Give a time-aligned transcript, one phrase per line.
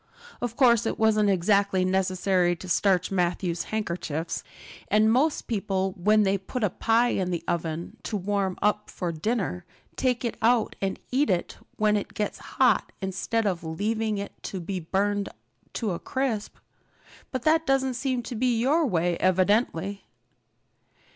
[0.41, 4.43] Of course it wasn't exactly necessary to starch Matthew's handkerchiefs!
[4.87, 9.11] And most people when they put a pie in the oven to warm up for
[9.11, 9.63] dinner
[9.95, 14.59] take it out and eat it when it gets hot instead of leaving it to
[14.59, 15.29] be burned
[15.73, 16.55] to a crisp.
[17.31, 20.03] But that doesn't seem to be your way evidently."